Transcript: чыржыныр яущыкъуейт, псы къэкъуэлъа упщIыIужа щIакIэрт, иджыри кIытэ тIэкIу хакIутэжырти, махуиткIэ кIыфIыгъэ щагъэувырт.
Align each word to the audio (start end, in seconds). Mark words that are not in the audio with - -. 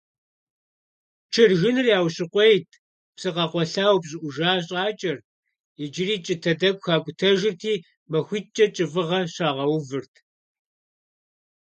чыржыныр 1.33 1.87
яущыкъуейт, 1.97 2.69
псы 3.15 3.29
къэкъуэлъа 3.35 3.85
упщIыIужа 3.95 4.51
щIакIэрт, 4.67 5.25
иджыри 5.83 6.15
кIытэ 6.25 6.51
тIэкIу 6.59 6.83
хакIутэжырти, 6.85 7.73
махуиткIэ 8.11 8.65
кIыфIыгъэ 8.75 9.19
щагъэувырт. 9.33 10.13